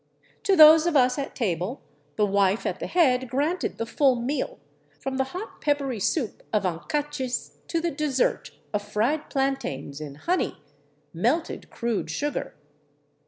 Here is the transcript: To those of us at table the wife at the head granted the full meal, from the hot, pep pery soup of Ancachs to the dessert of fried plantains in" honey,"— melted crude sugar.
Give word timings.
To 0.45 0.55
those 0.55 0.87
of 0.87 0.97
us 0.97 1.19
at 1.19 1.35
table 1.35 1.79
the 2.15 2.25
wife 2.25 2.65
at 2.65 2.79
the 2.79 2.87
head 2.87 3.29
granted 3.29 3.77
the 3.77 3.85
full 3.85 4.15
meal, 4.15 4.57
from 4.99 5.17
the 5.17 5.25
hot, 5.25 5.61
pep 5.61 5.77
pery 5.77 5.99
soup 6.01 6.41
of 6.51 6.65
Ancachs 6.65 7.57
to 7.67 7.79
the 7.79 7.91
dessert 7.91 8.49
of 8.73 8.81
fried 8.81 9.29
plantains 9.29 10.01
in" 10.01 10.15
honey,"— 10.27 10.57
melted 11.23 11.69
crude 11.69 12.09
sugar. 12.09 12.55